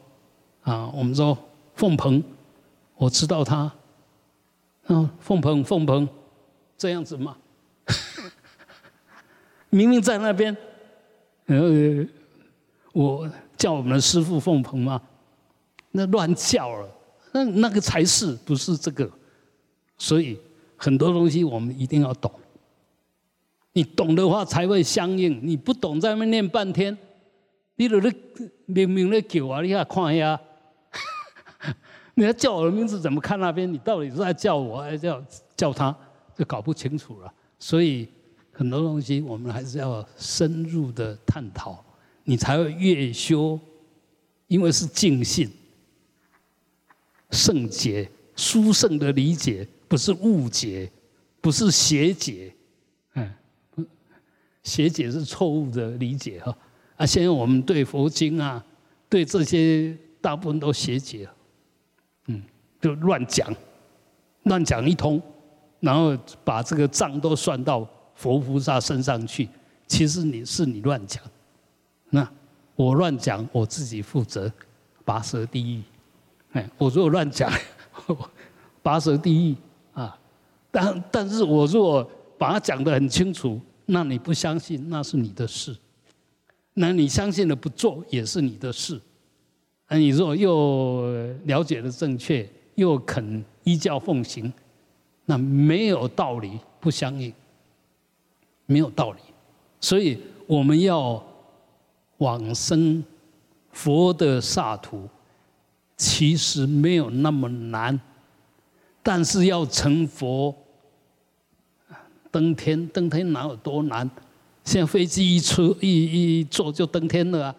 [0.63, 1.37] 啊，我们说
[1.75, 2.23] 凤鹏。
[2.95, 3.73] 我知道他，
[4.87, 6.09] 嗯，凤鹏，凤鹏，
[6.79, 7.37] 这样子嘛？
[9.71, 10.57] 明明在那边，
[11.47, 12.07] 呃，
[12.93, 15.03] 我叫我们的师傅凤鹏嘛？
[15.91, 16.89] 那乱叫了，
[17.33, 19.11] 那那个才是不是这个？
[19.99, 20.39] 所以
[20.77, 22.31] 很多东西我们一定要懂，
[23.73, 25.41] 你懂的话才会相应。
[25.43, 26.97] 你不懂在那念半天，
[27.77, 28.15] 你都在
[28.67, 30.39] 明明在叫啊，你看看呀。
[32.15, 33.73] 你要叫我的名字，怎么看那边？
[33.73, 35.25] 你到底是在叫我，还是叫
[35.57, 35.97] 叫他？
[36.37, 37.33] 就搞不清楚了。
[37.59, 38.07] 所以
[38.53, 41.83] 很多东西，我们还是要深入的探讨，
[42.25, 43.59] 你才会越修。
[44.49, 45.51] 因为是尽信、
[47.33, 50.91] 圣解、殊胜的理解，不是误解，
[51.41, 52.55] 不是邪解。
[53.15, 53.33] 嗯，
[54.63, 56.57] 邪解是错误的理解哈。
[56.97, 58.65] 啊，现在我们对佛经啊，
[59.09, 61.29] 对这些大部分都邪解。
[62.27, 62.41] 嗯
[62.81, 63.55] 就乱讲，
[64.45, 65.21] 乱讲一通，
[65.81, 69.49] 然后把这个账都算到佛菩萨身上去。
[69.87, 71.23] 其实你是你乱讲，
[72.11, 72.29] 那
[72.75, 74.53] 我乱讲，我自己负责，
[75.05, 75.83] 拔舌地狱。
[76.53, 77.51] 哎，我如果乱讲，
[78.83, 79.57] 拔舌地狱
[79.93, 80.19] 啊！
[80.71, 85.73] 但但是我如果把它讲得很清楚，那你不相信，那是你的事；
[86.75, 89.01] 那你相信了不做，也是你的事。
[89.89, 91.07] 那你如果又
[91.45, 92.49] 了解的正确。
[92.77, 94.51] 又肯依教奉行，
[95.27, 97.31] 那没有道理不相应，
[98.65, 99.19] 没有道理。
[99.79, 101.23] 所以我们要
[102.17, 103.05] 往生
[103.71, 105.07] 佛的刹土，
[106.03, 107.99] 其实没有那么难，
[109.05, 110.53] 但是要成佛，
[112.29, 114.11] 登天登天哪有多难？
[114.65, 117.55] 现在飞机一出一一坐就登天了啊！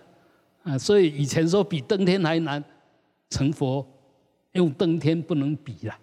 [0.63, 2.62] 啊，所以以前说比登天还难
[3.29, 3.88] 成佛。
[4.51, 5.95] 用登天不能比了，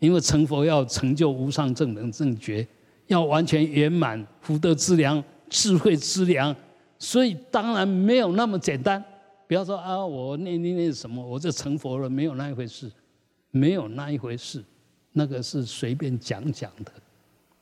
[0.00, 2.66] 因为成佛要成就无上正等正觉，
[3.06, 6.54] 要完全圆满福德之良、智慧之良，
[6.98, 9.02] 所以当然没有那么简单。
[9.46, 12.90] 不要说啊，我念念念什么，我就成佛了，没有那一回事，
[13.50, 14.64] 没有那一回事，
[15.12, 16.92] 那个是随便讲讲的。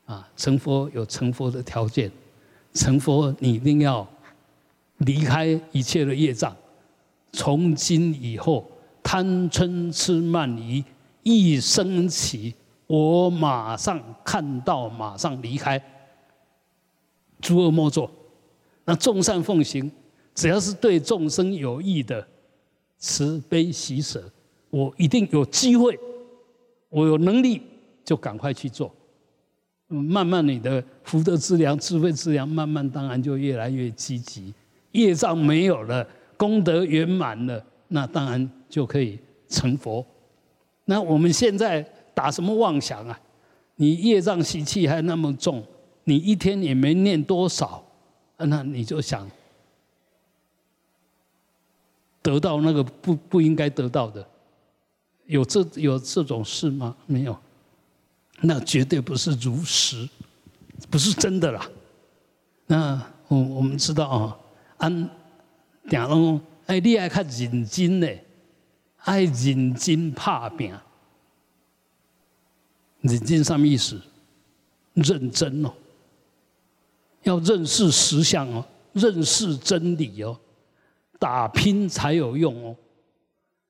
[0.05, 2.11] 啊，成佛有成佛的条件，
[2.73, 4.05] 成佛你一定要
[4.97, 6.55] 离开一切的业障，
[7.31, 8.69] 从今以后
[9.01, 10.83] 贪嗔痴慢疑
[11.23, 12.53] 一升起，
[12.87, 15.81] 我马上看到，马上离开，
[17.39, 18.11] 诸恶莫作，
[18.83, 19.89] 那众善奉行，
[20.33, 22.25] 只要是对众生有益的，
[22.97, 24.23] 慈悲喜舍，
[24.69, 25.97] 我一定有机会，
[26.89, 27.61] 我有能力
[28.03, 28.93] 就赶快去做。
[29.89, 34.53] 嗯慢慢，你的福德之粮、智慧之粮，慢慢当然就越来越积极。
[34.93, 40.03] 业障没有了，功德圆满了，那当然就可以成佛。
[40.85, 41.81] 那我们现在
[42.13, 43.19] 打什么妄想啊？
[43.75, 45.63] 你业障习气还那么重，
[46.05, 47.83] 你一天也没念多少，
[48.37, 49.29] 那你就想
[52.23, 54.25] 得到那个不不应该得到的，
[55.27, 56.95] 有这有这种事吗？
[57.05, 57.37] 没有。
[58.41, 60.09] 那绝对不是如实，
[60.89, 61.69] 不是真的啦。
[62.65, 64.37] 那我我们知道啊，
[64.77, 65.09] 按
[65.89, 68.25] 讲拢哎，你爱较认真嘞，
[68.97, 70.73] 爱认真拍拼。
[73.01, 74.01] 认真什么意思？
[74.93, 75.73] 认真哦，
[77.23, 80.37] 要认识实相哦，认识真理哦，
[81.23, 82.75] 打拼才有用哦。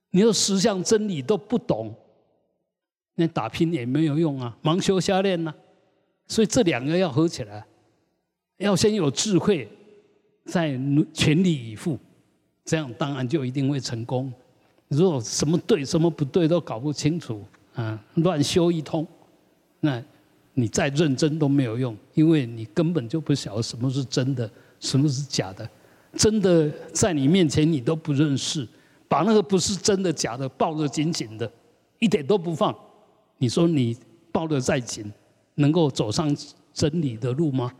[0.09, 1.93] 你说十项真理都不懂。
[3.13, 5.53] 那打拼也没有用啊，盲修瞎练呐，
[6.27, 7.63] 所以这两个要合起来，
[8.57, 9.69] 要先有智慧，
[10.45, 10.79] 再
[11.13, 11.99] 全力以赴，
[12.65, 14.33] 这样当然就一定会成功。
[14.87, 19.05] 如果什么对什么不对都搞不清楚啊，乱修一通，
[19.79, 20.03] 那
[20.55, 25.69] 你再认真都没有用，因为你根本就不晓得什么是真的，什么是假的。
[26.15, 28.67] 真的在你面前你都不认识，
[29.07, 31.51] 把那个不是真的假的抱得紧紧的，
[31.99, 32.75] 一点都不放。
[33.37, 33.97] 你说你
[34.31, 35.11] 抱得再紧，
[35.55, 36.35] 能够走上
[36.73, 37.73] 真理的路吗？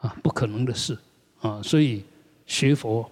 [0.00, 0.98] 啊，不可能的事
[1.40, 1.62] 啊！
[1.62, 2.02] 所以
[2.46, 3.08] 学佛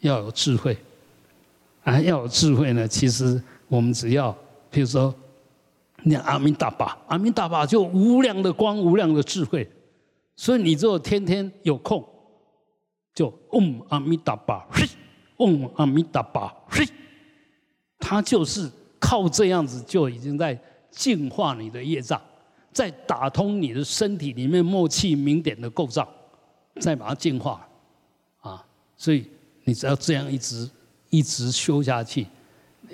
[0.00, 0.76] 要有智慧，
[1.84, 2.86] 啊，要有智慧呢。
[2.86, 4.36] 其实我们只要，
[4.70, 5.14] 比如说
[6.02, 9.66] 念阿弥达巴，阿弥达巴就无量的光，无量的智慧。
[10.36, 12.04] 所以你只有天天有空，
[13.14, 14.86] 就嗡阿弥达巴，嘿，
[15.36, 16.86] 嗡阿弥达巴，嘿，
[17.98, 18.70] 他就是。
[19.00, 20.58] 靠这样子就已经在
[20.90, 22.18] 净化你的业障，
[22.72, 26.08] 在打通你的身体里面默契明点的构造，
[26.80, 27.68] 再把它净化，
[28.40, 28.64] 啊，
[28.96, 29.26] 所以
[29.64, 30.70] 你只要这样一直
[31.10, 32.26] 一直修下去，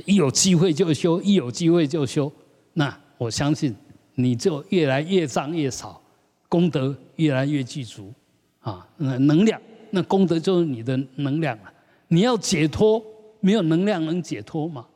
[0.04, 2.30] 一有机会就修，一有机会就修，
[2.72, 3.72] 那我相信
[4.16, 6.02] 你就越来越障越少，
[6.48, 8.12] 功德越来越具足，
[8.58, 11.72] 啊，那能量，那功德就是你的能量了。
[12.08, 13.02] 你要解脱，
[13.40, 14.86] 没有能量能解脱吗？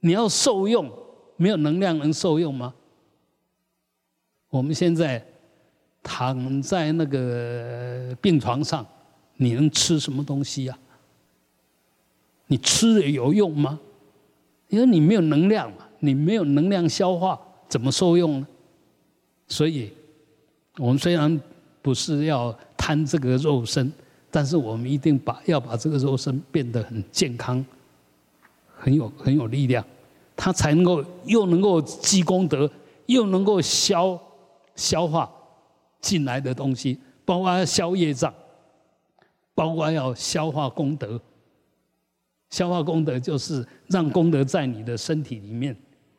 [0.00, 0.90] 你要受用，
[1.36, 2.74] 没有能量能受用吗？
[4.48, 5.24] 我们现在
[6.02, 8.86] 躺在那个病床上，
[9.36, 10.78] 你能吃什么东西呀？
[12.46, 13.78] 你吃了有用吗？
[14.68, 18.46] 因为你没有能量嘛，你没有能量消化，怎么受用呢？
[19.48, 19.92] 所以，
[20.78, 21.40] 我们虽然
[21.82, 22.56] 不是要
[22.90, 23.92] 贪这个肉身，
[24.32, 27.64] 但是我们一定把要把这个肉身变得很健康。
[28.76, 29.84] 很有很有力量，
[30.34, 32.68] 它才能够又能够积功德，
[33.06, 34.18] 又能够消
[34.74, 35.30] 消化
[36.00, 38.34] 进来的东西，包括消业障，
[39.54, 41.20] 包括要消化功德。
[42.48, 45.76] 消化功德就是让功德在你的身体里面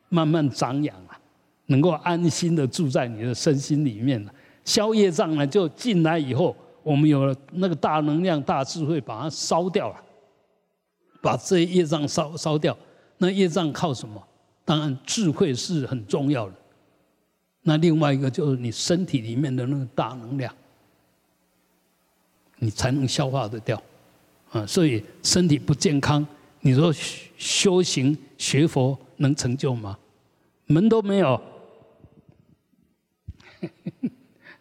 [0.08, 1.20] 慢慢长养啊，
[1.66, 4.32] 能够安心的住在你的身心里面了。
[4.64, 10.02] 消业障呢，就进来以后，我们有了那个大能量、大智慧，把它烧掉了。
[11.20, 12.76] 把这业障烧烧掉，
[13.18, 14.20] 那业障靠什么？
[14.64, 16.54] 当然智慧是很重要的。
[17.62, 20.52] 那另外一个就是你身体里面的那个大能量，
[22.58, 23.80] 你才能消化得掉。
[24.50, 26.26] 啊，所以身体不健康，
[26.60, 26.92] 你说
[27.38, 29.96] 修行学佛能成就吗？
[30.66, 31.40] 门都没有。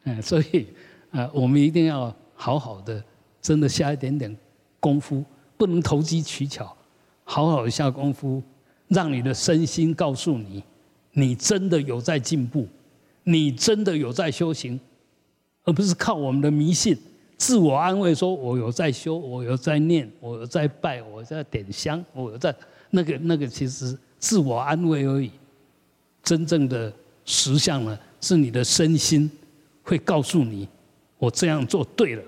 [0.03, 0.67] 嗯， 所以
[1.12, 3.03] 啊，我们一定要好好的，
[3.41, 4.36] 真的下一点点
[4.80, 5.24] 功夫。
[5.57, 6.76] 不能投机取巧，
[7.24, 8.41] 好好下功夫，
[8.88, 10.64] 让你的身心告诉你，
[11.12, 12.68] 你真的有在进步，
[13.26, 14.80] 你真的有在修行，
[15.64, 16.97] 而不是靠我们的迷信，
[17.38, 22.55] 自我安慰说我有在修，我有在念，我有在拜，我在点香，我有在
[22.89, 25.30] 那个那个，其实自我安慰而已。
[26.24, 26.91] 真正的
[27.24, 29.30] 实相呢，是你的身心
[29.84, 30.68] 会告诉你，
[31.22, 32.24] 我这样做对了，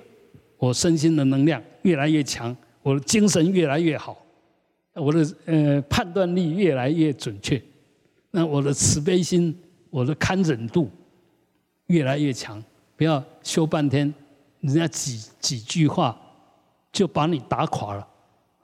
[0.59, 4.15] 我身心的能量越来越强，我的精神越来越好，
[4.93, 7.59] 我的呃判断力越来越准确，
[8.29, 9.57] 那我的慈悲心，
[9.89, 10.91] 我的堪忍度
[11.87, 12.63] 越来越强。
[12.95, 14.13] 不要修半天，
[14.61, 16.15] 人家几几句话
[16.91, 18.07] 就把你打垮了，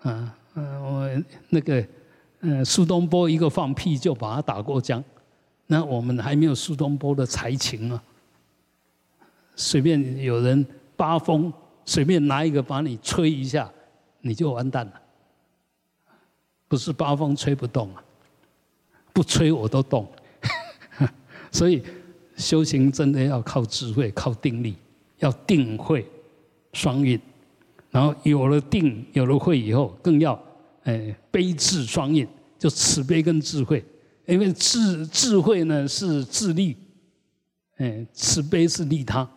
[0.04, 1.84] 嗯嗯，我那个
[2.42, 5.04] 嗯苏东坡一个放屁就把他打过江。
[5.66, 8.04] 那我们还没有苏东坡的才情啊！
[9.60, 11.52] 随便有人八风，
[11.84, 13.70] 随便拿一个把你吹一下，
[14.22, 14.94] 你就完蛋了。
[16.66, 18.02] 不是八风吹不动啊，
[19.12, 20.08] 不吹我都动。
[21.52, 21.84] 所以
[22.38, 24.78] 修行真的要靠智慧，靠定力，
[25.18, 26.08] 要定慧
[26.72, 27.20] 双运。
[27.92, 30.42] 然后有了定，有了慧以后，更要
[30.84, 32.26] 哎悲智双运，
[32.58, 33.84] 就慈悲跟智慧。
[34.26, 36.78] 因为智智慧呢是自利，
[37.76, 39.30] 哎，慈悲是利他，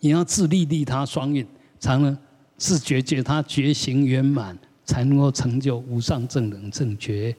[0.00, 1.46] 你要自利利他双运，
[1.78, 2.16] 才能
[2.56, 7.34] 自觉觉他觉行圆满，才能够成就无上正等正觉。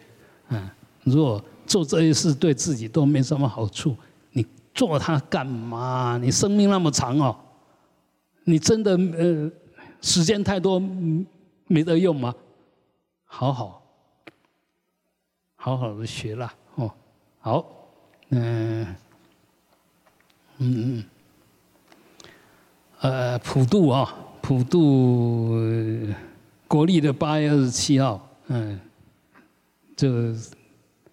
[0.49, 0.69] 嗯，
[1.03, 3.95] 如果做这些事对自己都没什么好处，
[4.31, 6.17] 你做它干嘛？
[6.21, 7.35] 你生命那么长哦，
[8.43, 9.51] 你真的呃
[10.01, 10.81] 时间太多
[11.67, 12.33] 没得用吗？
[13.25, 13.83] 好好。
[15.59, 16.89] 好好的学了哦，
[17.39, 17.65] 好，
[18.29, 18.85] 嗯，
[20.59, 21.03] 嗯嗯，
[23.01, 25.57] 呃，普渡啊，普渡
[26.67, 28.79] 国历的八月二十七号，嗯，
[29.95, 30.33] 这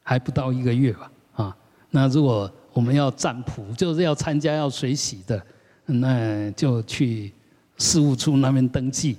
[0.03, 1.57] 还不到一个月吧，啊，
[1.91, 5.41] 那如果我们要占卜，就是要参加要水洗的，
[5.87, 7.32] 那就去
[7.76, 9.18] 事务处那边登记，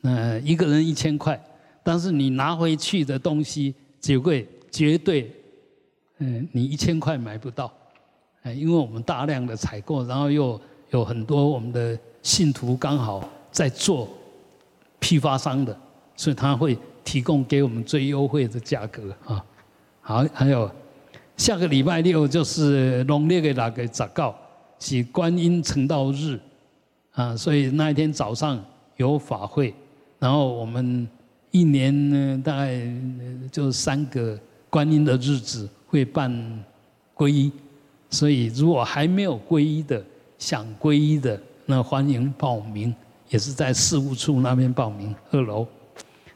[0.00, 1.38] 那一个人一千块，
[1.82, 4.48] 但是你拿回去的东西酒柜。
[4.68, 5.32] 绝对，
[6.18, 7.72] 嗯，你一千块买不到，
[8.42, 10.60] 哎，因为我们大量的采购，然后又
[10.96, 13.22] 有很多我们的信徒刚好
[13.52, 14.08] 在做
[14.98, 15.78] 批发商的，
[16.16, 19.44] 所以他会提供给我们最优惠的价格啊。
[20.00, 20.70] 好，还有
[21.36, 24.34] 下个礼拜六就是农历的那个早告，
[24.78, 26.40] 是观音成道日
[27.12, 28.58] 啊，所以那一天早上
[28.96, 29.74] 有法会，
[30.18, 31.06] 然后我们
[31.50, 32.80] 一年呢大概
[33.52, 34.38] 就三个。
[34.68, 36.28] 观音的日子会办
[37.14, 37.50] 皈依，
[38.10, 40.04] 所以如果还没有皈依的，
[40.38, 42.94] 想皈依的，那欢迎报名，
[43.28, 45.66] 也是在事务处那边报名，二楼。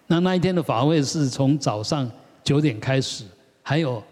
[0.06, 2.10] 那那一天的法会是从早上
[2.42, 3.24] 九点开始，
[3.62, 4.02] 还有，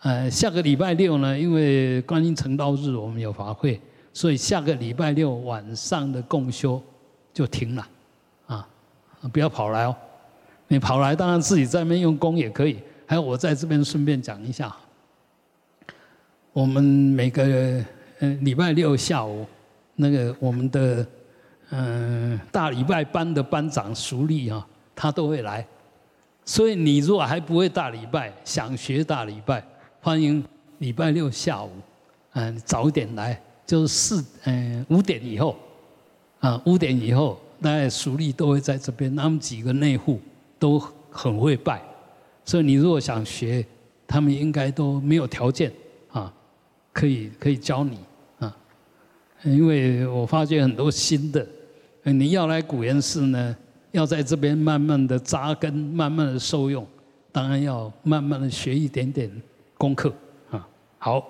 [0.00, 3.80] 呃，下个礼拜六呢，因为观音成道日我们有法会，
[4.12, 6.82] 所以下个礼拜六晚上的共修
[7.34, 7.88] 就停了，
[8.46, 8.68] 啊，
[9.32, 9.94] 不要跑来哦，
[10.68, 12.78] 你跑来当然自己在那边用功也可以。
[13.04, 14.74] 还有，我在这边顺便讲一下，
[16.54, 17.84] 我们每个
[18.24, 19.44] 嗯礼拜六下午，
[19.96, 21.04] 那个我们的
[21.70, 24.64] 嗯大礼拜班的班长熟立啊，
[24.94, 25.66] 他都会来。
[26.44, 29.64] 所以你如果还不会大礼拜，想学大礼拜，
[30.00, 30.42] 欢迎
[30.78, 31.72] 礼拜六下午，
[32.34, 35.56] 嗯早点来，就是四嗯五点以后，
[36.38, 40.20] 啊五点以后，那熟立都会在这边，他们几个内户
[40.60, 41.82] 都很会拜。
[42.44, 43.66] 所以你如果想学，
[44.06, 45.72] 他们应该都没有条件
[46.12, 46.32] 啊，
[46.92, 47.98] 可以可以教你。
[49.44, 51.46] 因为我发觉很多新的，
[52.04, 53.56] 你要来古岩寺呢，
[53.90, 56.86] 要在这边慢慢的扎根，慢慢的受用，
[57.32, 59.30] 当然要慢慢的学一点点
[59.76, 60.14] 功课
[60.50, 60.66] 啊。
[60.98, 61.24] 好，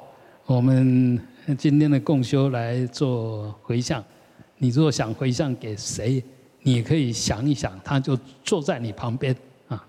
[0.44, 1.18] 我们
[1.56, 4.04] 今天的共修来做回向。
[4.58, 6.22] 你如果想回向给谁，
[6.60, 9.34] 你可以想一想，他就坐在你旁边
[9.68, 9.84] 啊。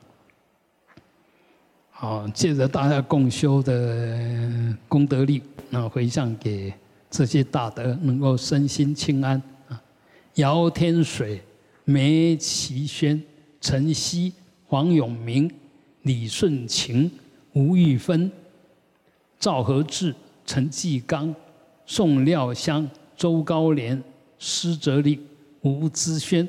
[1.91, 6.73] 好，借着大家共修的功德力，那回向给
[7.13, 9.79] 这些大德，能够身心清安啊。
[10.33, 11.39] 姚天水、
[11.85, 13.21] 梅其轩、
[13.61, 14.33] 陈曦、
[14.65, 15.47] 黄永明、
[16.01, 17.11] 李顺晴、
[17.53, 18.31] 吴玉芬、
[19.39, 21.31] 赵和志、陈继刚、
[21.85, 24.03] 宋廖香、周高廉、
[24.39, 25.19] 施哲立、
[25.61, 26.47] 吴资轩、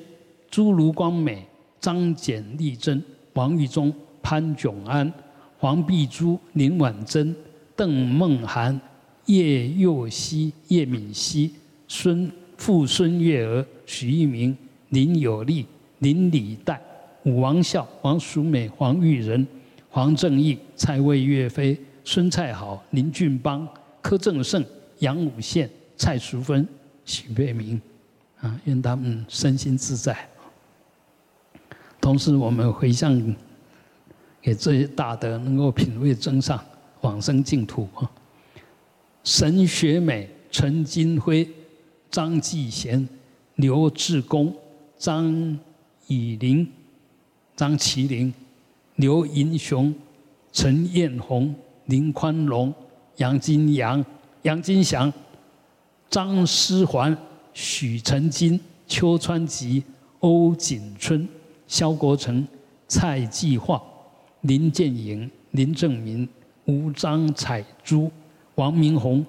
[0.51, 1.47] 朱卢光美、
[1.79, 3.05] 张简丽珍、
[3.35, 3.93] 王玉忠、
[4.23, 5.13] 潘炯安。
[5.59, 7.37] 黄碧珠、林婉珍、
[7.77, 8.81] 邓梦涵、
[9.27, 11.55] 叶幼熙、叶敏熙、
[11.89, 14.57] 孙傅孙月娥、许一鸣、
[14.91, 15.67] 林有利、
[16.01, 16.81] 林礼代、
[17.25, 19.47] 武王孝、王淑美、黄玉仁、
[19.91, 23.67] 黄正义、蔡魏岳飞、孙蔡好、林俊邦、
[24.03, 24.65] 柯正胜、
[24.99, 26.67] 杨武宪、蔡淑芬、
[27.05, 27.81] 许月明，
[28.41, 30.17] 啊，愿他们身心自在。
[32.01, 33.35] 同时，我们回向。
[34.43, 36.63] 给这些大德能够品位增上，
[37.01, 38.05] 往生净土啊！
[39.25, 41.49] 沈学美、陈金辉、
[42.11, 43.09] 张继贤、
[43.57, 44.55] 刘志功、
[44.99, 45.59] 张
[46.07, 46.71] 以林、
[47.57, 48.33] 张麒麟、
[48.97, 49.93] 刘银雄、
[50.53, 51.55] 陈彦宏、
[51.87, 52.73] 林宽荣、
[53.17, 54.05] 杨金阳、
[54.43, 55.11] 杨金祥、
[56.11, 57.17] 张思环、
[57.55, 59.83] 许成金、邱川吉、
[60.21, 61.27] 欧锦春、
[61.67, 62.47] 肖国成、
[62.87, 63.83] 蔡继化。
[64.45, 66.29] 林建营、林正明、
[66.67, 68.11] 吴张彩珠、
[68.57, 69.25] 王明宏、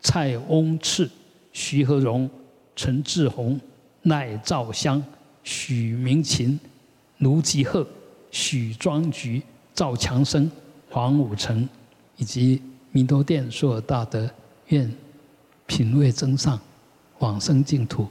[0.00, 1.10] 蔡翁赤、
[1.52, 2.28] 徐和荣、
[2.74, 3.60] 陈志宏、
[4.02, 5.02] 赖兆香、
[5.42, 6.58] 许明琴、
[7.18, 7.86] 卢吉鹤、
[8.30, 9.42] 许庄菊、
[9.74, 10.50] 赵强生、
[10.90, 11.68] 黄武成，
[12.16, 14.30] 以及弥陀殿所有大德，
[14.68, 14.90] 愿
[15.66, 16.58] 品位增上，
[17.18, 18.06] 往生净土。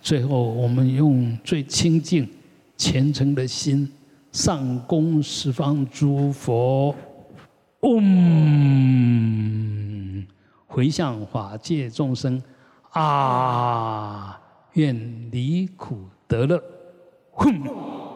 [0.00, 2.28] 最后，我们用最清净、
[2.76, 3.90] 虔诚的心。
[4.32, 6.94] 上供十方诸佛，
[7.86, 8.02] 嗡，
[10.66, 12.42] 回向法界众生，
[12.90, 14.40] 啊，
[14.72, 16.60] 愿离苦得乐，
[17.30, 17.62] 哼。